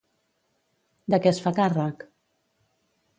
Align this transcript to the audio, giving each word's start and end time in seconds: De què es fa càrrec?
De 1.13 1.19
què 1.25 1.33
es 1.33 1.41
fa 1.43 1.53
càrrec? 1.59 2.07